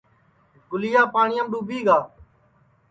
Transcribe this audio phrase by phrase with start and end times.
[0.69, 1.97] گُلیا پاٹِؔیام ڈُؔوٻی گا